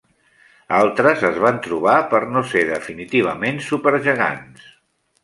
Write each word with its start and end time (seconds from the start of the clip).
Altres 0.77 1.25
es 1.27 1.35
van 1.43 1.59
trobar 1.67 1.97
per 2.13 2.21
no 2.37 2.43
ser 2.53 2.63
definitivament 2.71 3.61
supergegants. 3.67 4.65